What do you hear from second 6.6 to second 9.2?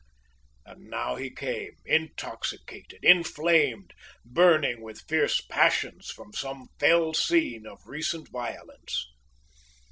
fell scene of recent violence!